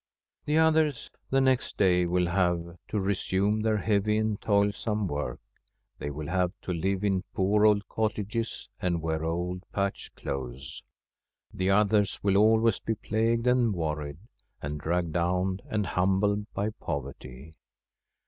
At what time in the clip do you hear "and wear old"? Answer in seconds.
8.81-9.61